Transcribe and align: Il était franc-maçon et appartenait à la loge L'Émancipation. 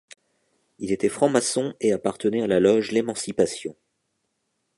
Il 0.79 0.91
était 0.91 1.09
franc-maçon 1.09 1.75
et 1.79 1.91
appartenait 1.93 2.41
à 2.41 2.47
la 2.47 2.59
loge 2.59 2.89
L'Émancipation. 2.91 3.75